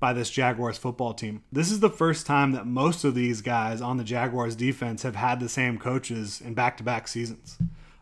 by 0.00 0.12
this 0.12 0.30
Jaguars 0.30 0.78
football 0.78 1.12
team. 1.12 1.42
This 1.52 1.70
is 1.70 1.80
the 1.80 1.90
first 1.90 2.26
time 2.26 2.52
that 2.52 2.66
most 2.66 3.04
of 3.04 3.14
these 3.14 3.42
guys 3.42 3.80
on 3.80 3.96
the 3.96 4.04
Jaguars 4.04 4.56
defense 4.56 5.02
have 5.02 5.16
had 5.16 5.40
the 5.40 5.48
same 5.48 5.78
coaches 5.78 6.40
in 6.40 6.54
back 6.54 6.76
to 6.78 6.82
back 6.82 7.08
seasons. 7.08 7.58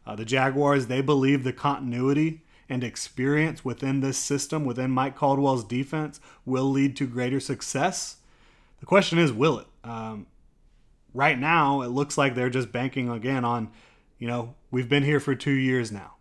Uh, 0.06 0.14
the 0.14 0.25
Jaguars, 0.25 0.87
they 0.87 1.00
believe 1.00 1.42
the 1.42 1.52
continuity 1.52 2.42
and 2.68 2.82
experience 2.82 3.64
within 3.64 4.00
this 4.00 4.18
system, 4.18 4.64
within 4.64 4.90
Mike 4.90 5.16
Caldwell's 5.16 5.64
defense, 5.64 6.20
will 6.44 6.70
lead 6.70 6.96
to 6.96 7.06
greater 7.06 7.40
success. 7.40 8.16
The 8.80 8.87
question 8.87 9.18
is, 9.18 9.32
will 9.32 9.61
it? 9.61 9.66
Um, 9.85 10.26
right 11.14 11.38
now, 11.38 11.82
it 11.82 11.88
looks 11.88 12.18
like 12.18 12.35
they're 12.35 12.50
just 12.50 12.73
banking 12.73 13.08
again 13.08 13.44
on, 13.44 13.70
you 14.18 14.26
know, 14.26 14.54
we've 14.70 14.88
been 14.88 15.04
here 15.04 15.20
for 15.20 15.35
two 15.35 15.52
years 15.52 15.90
now. 15.92 16.14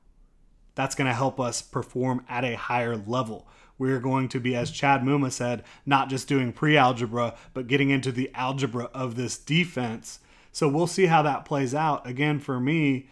That's 0.76 0.96
going 0.96 1.08
to 1.08 1.14
help 1.14 1.40
us 1.40 1.62
perform 1.62 2.26
at 2.28 2.44
a 2.44 2.56
higher 2.56 2.96
level. 2.96 3.48
We're 3.78 4.00
going 4.00 4.30
to 4.30 4.40
be, 4.40 4.56
as 4.56 4.72
Chad 4.72 5.02
Muma 5.02 5.32
said, 5.32 5.64
not 5.86 6.10
just 6.10 6.28
doing 6.28 6.54
pre 6.54 6.78
algebra, 6.78 7.36
but 7.54 7.68
getting 7.68 7.90
into 7.90 8.12
the 8.12 8.32
algebra 8.34 8.86
of 8.94 9.16
this 9.16 9.38
defense. 9.38 10.20
So 10.52 10.70
we'll 10.70 10.88
see 10.88 11.08
how 11.08 11.22
that 11.24 11.44
plays 11.44 11.76
out. 11.76 12.08
Again, 12.08 12.40
for 12.40 12.60
me, 12.60 13.10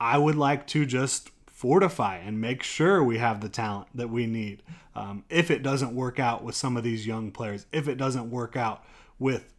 I 0.00 0.16
would 0.16 0.36
like 0.36 0.66
to 0.68 0.86
just 0.86 1.30
fortify 1.60 2.16
and 2.16 2.40
make 2.40 2.62
sure 2.62 3.04
we 3.04 3.18
have 3.18 3.42
the 3.42 3.48
talent 3.50 3.86
that 3.94 4.08
we 4.08 4.24
need. 4.24 4.62
Um, 4.94 5.24
if 5.28 5.50
it 5.50 5.62
doesn't 5.62 5.94
work 5.94 6.18
out 6.18 6.42
with 6.42 6.54
some 6.54 6.74
of 6.74 6.82
these 6.82 7.06
young 7.06 7.30
players, 7.30 7.66
if 7.70 7.86
it 7.86 7.98
doesn't 7.98 8.30
work 8.30 8.56
out 8.56 8.82
with 9.18 9.52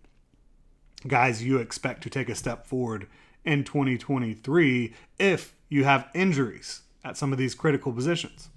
guys 1.07 1.43
you 1.43 1.59
expect 1.59 2.01
to 2.01 2.09
take 2.09 2.27
a 2.27 2.33
step 2.33 2.65
forward 2.65 3.05
in 3.45 3.63
2023, 3.63 4.95
if 5.19 5.53
you 5.69 5.83
have 5.83 6.09
injuries 6.15 6.81
at 7.03 7.17
some 7.17 7.31
of 7.31 7.37
these 7.37 7.53
critical 7.53 7.93
positions. 7.93 8.49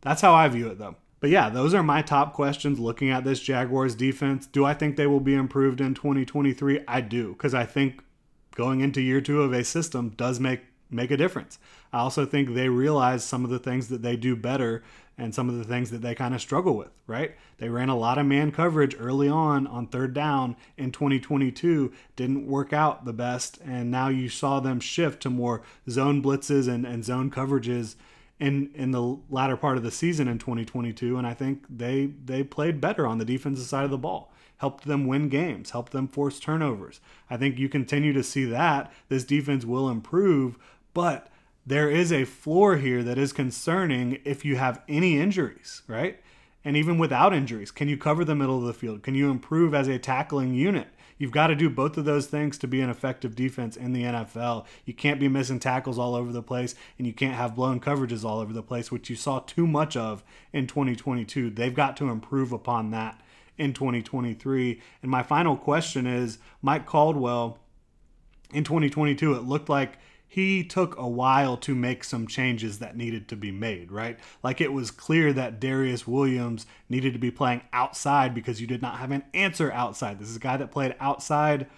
That's 0.00 0.22
how 0.22 0.32
I 0.32 0.48
view 0.48 0.68
it, 0.68 0.78
though. 0.78 0.96
But 1.20 1.28
yeah, 1.28 1.50
those 1.50 1.74
are 1.74 1.82
my 1.82 2.00
top 2.00 2.32
questions 2.32 2.78
looking 2.78 3.10
at 3.10 3.24
this 3.24 3.40
Jaguars 3.40 3.94
defense. 3.94 4.46
Do 4.46 4.64
I 4.64 4.72
think 4.72 4.96
they 4.96 5.06
will 5.06 5.20
be 5.20 5.34
improved 5.34 5.82
in 5.82 5.92
2023? 5.92 6.80
I 6.88 7.02
do, 7.02 7.34
because 7.34 7.52
I 7.52 7.66
think 7.66 8.02
going 8.56 8.80
into 8.80 9.02
year 9.02 9.20
two 9.20 9.42
of 9.42 9.52
a 9.52 9.64
system 9.64 10.14
does 10.16 10.40
make 10.40 10.62
make 10.94 11.10
a 11.10 11.16
difference. 11.16 11.58
I 11.92 11.98
also 11.98 12.24
think 12.24 12.54
they 12.54 12.68
realize 12.68 13.24
some 13.24 13.44
of 13.44 13.50
the 13.50 13.58
things 13.58 13.88
that 13.88 14.02
they 14.02 14.16
do 14.16 14.36
better 14.36 14.82
and 15.16 15.34
some 15.34 15.48
of 15.48 15.56
the 15.56 15.64
things 15.64 15.90
that 15.90 16.02
they 16.02 16.14
kind 16.14 16.34
of 16.34 16.40
struggle 16.40 16.76
with, 16.76 16.90
right? 17.06 17.36
They 17.58 17.68
ran 17.68 17.88
a 17.88 17.96
lot 17.96 18.18
of 18.18 18.26
man 18.26 18.50
coverage 18.50 18.96
early 18.98 19.28
on 19.28 19.66
on 19.66 19.86
third 19.86 20.12
down 20.12 20.56
in 20.76 20.90
2022, 20.90 21.92
didn't 22.16 22.46
work 22.46 22.72
out 22.72 23.04
the 23.04 23.12
best, 23.12 23.58
and 23.64 23.90
now 23.90 24.08
you 24.08 24.28
saw 24.28 24.60
them 24.60 24.80
shift 24.80 25.22
to 25.22 25.30
more 25.30 25.62
zone 25.88 26.22
blitzes 26.22 26.68
and, 26.68 26.84
and 26.84 27.04
zone 27.04 27.30
coverages 27.30 27.94
in 28.40 28.70
in 28.74 28.90
the 28.90 29.18
latter 29.30 29.56
part 29.56 29.76
of 29.76 29.84
the 29.84 29.92
season 29.92 30.26
in 30.26 30.40
2022 30.40 31.16
and 31.16 31.24
I 31.24 31.34
think 31.34 31.64
they 31.70 32.06
they 32.06 32.42
played 32.42 32.80
better 32.80 33.06
on 33.06 33.18
the 33.18 33.24
defensive 33.24 33.64
side 33.64 33.84
of 33.84 33.92
the 33.92 33.96
ball 33.96 34.32
helped 34.58 34.86
them 34.86 35.06
win 35.06 35.28
games, 35.28 35.70
helped 35.70 35.92
them 35.92 36.08
force 36.08 36.38
turnovers. 36.38 37.00
I 37.28 37.36
think 37.36 37.58
you 37.58 37.68
continue 37.68 38.12
to 38.12 38.22
see 38.22 38.44
that 38.46 38.92
this 39.08 39.24
defense 39.24 39.64
will 39.64 39.90
improve, 39.90 40.56
but 40.94 41.28
there 41.66 41.90
is 41.90 42.12
a 42.12 42.24
floor 42.24 42.76
here 42.76 43.02
that 43.02 43.18
is 43.18 43.32
concerning 43.32 44.20
if 44.24 44.44
you 44.44 44.56
have 44.56 44.82
any 44.88 45.18
injuries, 45.18 45.82
right? 45.86 46.20
And 46.64 46.76
even 46.76 46.96
without 46.96 47.34
injuries, 47.34 47.70
can 47.70 47.88
you 47.88 47.98
cover 47.98 48.24
the 48.24 48.34
middle 48.34 48.58
of 48.58 48.64
the 48.64 48.72
field? 48.72 49.02
Can 49.02 49.14
you 49.14 49.30
improve 49.30 49.74
as 49.74 49.88
a 49.88 49.98
tackling 49.98 50.54
unit? 50.54 50.88
You've 51.18 51.30
got 51.30 51.48
to 51.48 51.54
do 51.54 51.70
both 51.70 51.96
of 51.96 52.04
those 52.04 52.26
things 52.26 52.58
to 52.58 52.66
be 52.66 52.80
an 52.80 52.90
effective 52.90 53.36
defense 53.36 53.76
in 53.76 53.92
the 53.92 54.02
NFL. 54.02 54.66
You 54.84 54.94
can't 54.94 55.20
be 55.20 55.28
missing 55.28 55.60
tackles 55.60 55.98
all 55.98 56.14
over 56.14 56.32
the 56.32 56.42
place, 56.42 56.74
and 56.98 57.06
you 57.06 57.12
can't 57.12 57.36
have 57.36 57.54
blown 57.54 57.80
coverages 57.80 58.24
all 58.24 58.40
over 58.40 58.52
the 58.52 58.62
place, 58.62 58.90
which 58.90 59.08
you 59.08 59.16
saw 59.16 59.38
too 59.40 59.66
much 59.66 59.96
of 59.96 60.24
in 60.52 60.66
2022. 60.66 61.50
They've 61.50 61.74
got 61.74 61.96
to 61.98 62.08
improve 62.08 62.52
upon 62.52 62.90
that 62.90 63.20
in 63.56 63.72
2023. 63.72 64.80
And 65.02 65.10
my 65.10 65.22
final 65.22 65.56
question 65.56 66.06
is 66.06 66.38
Mike 66.62 66.86
Caldwell 66.86 67.58
in 68.54 68.64
2022, 68.64 69.34
it 69.34 69.42
looked 69.42 69.68
like 69.68 69.98
he 70.26 70.64
took 70.64 70.96
a 70.98 71.06
while 71.06 71.56
to 71.58 71.74
make 71.74 72.02
some 72.02 72.26
changes 72.26 72.80
that 72.80 72.96
needed 72.96 73.28
to 73.28 73.36
be 73.36 73.52
made, 73.52 73.92
right? 73.92 74.18
Like 74.42 74.60
it 74.60 74.72
was 74.72 74.90
clear 74.90 75.32
that 75.32 75.60
Darious 75.60 76.06
Williams 76.06 76.66
needed 76.88 77.12
to 77.12 77.18
be 77.18 77.30
playing 77.30 77.62
outside 77.72 78.34
because 78.34 78.60
you 78.60 78.66
did 78.66 78.82
not 78.82 78.98
have 78.98 79.12
an 79.12 79.24
answer 79.32 79.70
outside. 79.70 80.18
This 80.18 80.28
is 80.28 80.36
a 80.36 80.40
guy 80.40 80.56
that 80.56 80.72
played 80.72 80.96
outside 80.98 81.68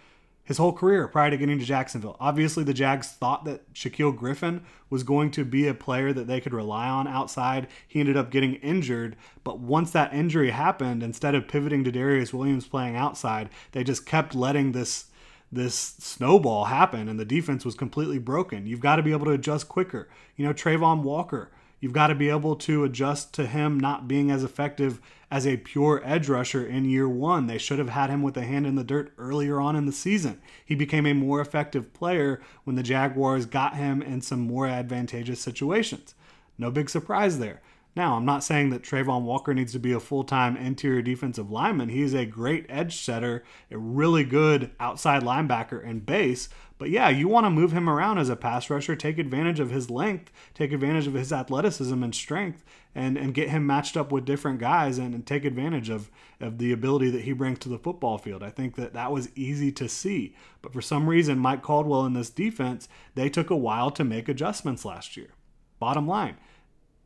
his 0.47 0.59
whole 0.59 0.73
career 0.73 1.09
prior 1.09 1.29
to 1.29 1.37
getting 1.37 1.59
to 1.59 1.65
Jacksonville. 1.65 2.17
Obviously, 2.21 2.63
the 2.63 2.73
Jags 2.73 3.09
thought 3.09 3.45
that 3.45 3.71
Shaquill 3.75 4.17
Griffin 4.17 4.65
was 4.89 5.03
going 5.03 5.33
to 5.33 5.45
be 5.45 5.67
a 5.67 5.75
player 5.75 6.13
that 6.13 6.29
they 6.29 6.41
could 6.41 6.55
rely 6.55 6.89
on 6.89 7.09
outside. 7.09 7.67
He 7.87 7.99
ended 7.99 8.17
up 8.17 8.31
getting 8.31 8.55
injured, 8.55 9.17
but 9.43 9.59
once 9.59 9.91
that 9.91 10.15
injury 10.15 10.51
happened, 10.51 11.03
instead 11.03 11.35
of 11.35 11.49
pivoting 11.49 11.83
to 11.85 11.93
Darious 11.93 12.33
Williams 12.33 12.67
playing 12.67 12.95
outside, 12.95 13.51
they 13.73 13.83
just 13.83 14.07
kept 14.07 14.37
letting 14.37 14.71
this 14.71 15.07
this 15.57 15.75
snowball 15.75 16.67
happen 16.67 17.09
and 17.09 17.19
the 17.19 17.25
defense 17.25 17.65
was 17.65 17.75
completely 17.75 18.19
broken. 18.19 18.67
You've 18.67 18.81
got 18.81 18.97
to 18.97 19.03
be 19.03 19.13
able 19.13 19.27
to 19.27 19.33
adjust 19.33 19.69
quicker. 19.69 20.09
You 20.37 20.47
know, 20.47 20.53
Travon 20.53 21.03
Walker 21.03 21.51
You've 21.81 21.93
got 21.93 22.07
to 22.07 22.15
be 22.15 22.31
able 22.31 22.57
to 22.57 22.85
adjust 22.85 23.35
to 23.35 23.47
him 23.47 23.79
not 23.79 24.09
being 24.09 24.31
as 24.31 24.43
effective 24.43 25.01
as 25.31 25.47
a 25.47 25.59
pure 25.59 26.01
edge 26.05 26.29
rusher 26.29 26.65
in 26.65 26.87
year 26.87 27.09
one. 27.09 27.47
They 27.47 27.59
should 27.59 27.79
have 27.79 27.91
had 27.91 28.09
him 28.09 28.23
with 28.23 28.37
a 28.37 28.45
hand 28.45 28.67
in 28.67 28.77
the 28.77 28.85
dirt 28.85 29.13
earlier 29.19 29.61
on 29.61 29.77
in 29.77 29.85
the 29.85 29.93
season. 29.93 30.41
He 30.65 30.75
became 30.75 31.05
a 31.07 31.13
more 31.13 31.41
effective 31.41 31.93
player 31.93 32.41
when 32.65 32.77
the 32.77 32.83
Jaguars 32.83 33.45
got 33.45 33.77
him 33.77 34.01
in 34.01 34.23
some 34.23 34.41
more 34.41 34.67
advantageous 34.67 35.41
situations. 35.41 36.15
No 36.57 36.71
big 36.71 36.89
surprise 36.89 37.39
there. 37.39 37.61
Now, 37.97 38.17
I'm 38.17 38.27
not 38.27 38.45
saying 38.45 38.69
that 38.71 38.83
Travon 38.83 39.23
Walker 39.23 39.55
needs 39.55 39.73
to 39.73 39.79
be 39.79 39.93
a 39.93 40.01
full 40.01 40.23
time 40.23 40.55
interior 40.55 41.01
defensive 41.01 41.51
lineman. 41.51 41.89
He 41.89 42.03
is 42.03 42.13
a 42.13 42.27
great 42.27 42.67
edge 42.69 42.99
setter, 43.01 43.43
a 43.71 43.79
really 43.79 44.23
good 44.23 44.71
outside 44.79 45.23
linebacker 45.23 45.83
and 45.83 46.05
base. 46.05 46.51
But 46.77 46.91
yeah, 46.91 47.09
you 47.09 47.27
want 47.27 47.47
to 47.47 47.51
move 47.51 47.73
him 47.73 47.89
around 47.89 48.19
as 48.19 48.29
a 48.29 48.37
pass 48.37 48.69
rusher, 48.69 48.95
take 48.95 49.19
advantage 49.19 49.61
of 49.61 49.71
his 49.71 49.89
length, 49.89 50.31
take 50.53 50.73
advantage 50.73 51.07
of 51.07 51.15
his 51.15 51.33
athleticism 51.33 52.03
and 52.03 52.15
strength, 52.15 52.67
and, 52.95 53.17
and 53.17 53.33
get 53.33 53.49
him 53.49 53.67
matched 53.67 53.97
up 53.97 54.13
with 54.13 54.27
different 54.27 54.59
guys 54.59 54.99
and, 54.99 55.15
and 55.15 55.25
take 55.25 55.47
advantage 55.47 55.89
of, 55.89 56.11
of 56.39 56.59
the 56.59 56.73
ability 56.73 57.09
that 57.09 57.23
he 57.23 57.33
brings 57.33 57.61
to 57.61 57.71
the 57.71 57.79
football 57.79 58.19
field. 58.19 58.43
I 58.43 58.51
think 58.51 58.77
that 58.77 58.93
that 58.93 59.11
was 59.11 59.31
easy 59.35 59.73
to 59.73 59.89
see. 59.89 60.37
But 60.61 60.75
for 60.75 60.83
some 60.83 61.09
reason, 61.09 61.39
Mike 61.39 61.63
Caldwell 61.63 62.05
in 62.05 62.13
this 62.13 62.29
defense, 62.29 62.91
they 63.15 63.31
took 63.31 63.49
a 63.49 63.57
while 63.57 63.91
to 63.93 64.05
make 64.05 64.29
adjustments 64.29 64.85
last 64.85 65.17
year. 65.17 65.29
Bottom 65.79 66.07
line, 66.07 66.37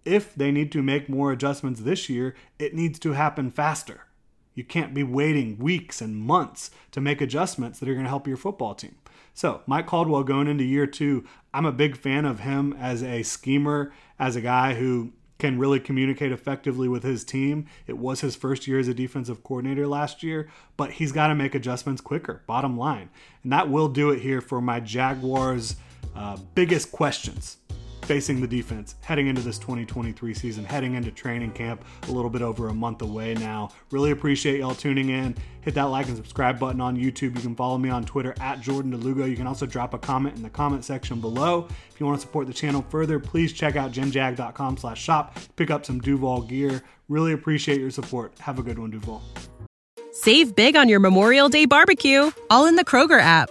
if 0.04 0.34
they 0.34 0.50
need 0.50 0.72
to 0.72 0.82
make 0.82 1.08
more 1.08 1.32
adjustments 1.32 1.80
this 1.80 2.08
year, 2.08 2.34
it 2.58 2.74
needs 2.74 2.98
to 3.00 3.12
happen 3.12 3.50
faster. 3.50 4.06
You 4.54 4.64
can't 4.64 4.94
be 4.94 5.02
waiting 5.02 5.58
weeks 5.58 6.00
and 6.00 6.16
months 6.16 6.70
to 6.90 7.00
make 7.00 7.20
adjustments 7.20 7.78
that 7.78 7.88
are 7.88 7.94
going 7.94 8.04
to 8.04 8.10
help 8.10 8.26
your 8.26 8.36
football 8.36 8.74
team. 8.74 8.96
So, 9.32 9.62
Mike 9.66 9.86
Caldwell 9.86 10.24
going 10.24 10.48
into 10.48 10.64
year 10.64 10.86
two, 10.86 11.24
I'm 11.54 11.64
a 11.64 11.72
big 11.72 11.96
fan 11.96 12.24
of 12.24 12.40
him 12.40 12.74
as 12.78 13.02
a 13.02 13.22
schemer, 13.22 13.92
as 14.18 14.36
a 14.36 14.40
guy 14.40 14.74
who 14.74 15.12
can 15.38 15.58
really 15.58 15.80
communicate 15.80 16.32
effectively 16.32 16.88
with 16.88 17.02
his 17.02 17.24
team. 17.24 17.66
It 17.86 17.96
was 17.96 18.20
his 18.20 18.36
first 18.36 18.66
year 18.66 18.78
as 18.78 18.88
a 18.88 18.94
defensive 18.94 19.42
coordinator 19.42 19.86
last 19.86 20.22
year, 20.22 20.50
but 20.76 20.92
he's 20.92 21.12
got 21.12 21.28
to 21.28 21.34
make 21.34 21.54
adjustments 21.54 22.02
quicker, 22.02 22.42
bottom 22.46 22.76
line. 22.76 23.08
And 23.42 23.52
that 23.52 23.70
will 23.70 23.88
do 23.88 24.10
it 24.10 24.20
here 24.20 24.40
for 24.40 24.60
my 24.60 24.80
Jaguars' 24.80 25.76
uh, 26.14 26.36
biggest 26.54 26.92
questions 26.92 27.56
facing 28.10 28.40
the 28.40 28.48
defense 28.48 28.96
heading 29.02 29.28
into 29.28 29.40
this 29.40 29.56
2023 29.56 30.34
season, 30.34 30.64
heading 30.64 30.96
into 30.96 31.12
training 31.12 31.52
camp 31.52 31.84
a 32.08 32.10
little 32.10 32.28
bit 32.28 32.42
over 32.42 32.66
a 32.66 32.74
month 32.74 33.02
away 33.02 33.34
now. 33.34 33.70
Really 33.92 34.10
appreciate 34.10 34.58
y'all 34.58 34.74
tuning 34.74 35.10
in. 35.10 35.36
Hit 35.60 35.74
that 35.74 35.84
like 35.84 36.08
and 36.08 36.16
subscribe 36.16 36.58
button 36.58 36.80
on 36.80 36.96
YouTube. 36.96 37.36
You 37.36 37.40
can 37.40 37.54
follow 37.54 37.78
me 37.78 37.88
on 37.88 38.04
Twitter 38.04 38.34
at 38.40 38.60
Jordan 38.60 38.98
DeLugo. 38.98 39.30
You 39.30 39.36
can 39.36 39.46
also 39.46 39.64
drop 39.64 39.94
a 39.94 39.98
comment 39.98 40.34
in 40.34 40.42
the 40.42 40.50
comment 40.50 40.84
section 40.84 41.20
below. 41.20 41.68
If 41.88 42.00
you 42.00 42.06
want 42.06 42.20
to 42.20 42.26
support 42.26 42.48
the 42.48 42.52
channel 42.52 42.84
further, 42.88 43.20
please 43.20 43.52
check 43.52 43.76
out 43.76 43.92
genjag.com 43.92 44.78
slash 44.78 45.00
shop. 45.00 45.38
Pick 45.54 45.70
up 45.70 45.86
some 45.86 46.00
Duval 46.00 46.42
gear. 46.42 46.82
Really 47.08 47.32
appreciate 47.32 47.78
your 47.78 47.92
support. 47.92 48.36
Have 48.40 48.58
a 48.58 48.64
good 48.64 48.80
one, 48.80 48.90
Duval. 48.90 49.22
Save 50.10 50.56
big 50.56 50.74
on 50.74 50.88
your 50.88 50.98
Memorial 50.98 51.48
Day 51.48 51.64
barbecue, 51.64 52.32
all 52.50 52.66
in 52.66 52.74
the 52.74 52.84
Kroger 52.84 53.20
app. 53.20 53.50